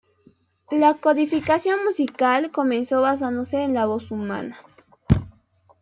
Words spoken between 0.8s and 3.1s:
codificación musical comenzó